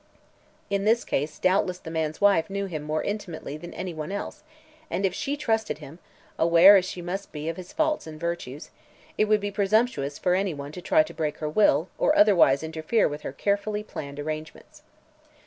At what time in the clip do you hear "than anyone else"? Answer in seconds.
3.55-4.41